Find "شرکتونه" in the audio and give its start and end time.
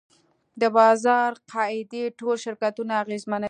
2.45-2.93